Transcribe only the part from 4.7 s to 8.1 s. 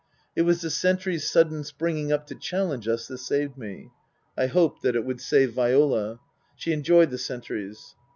that it would save Viola. She enjoyed the sentries.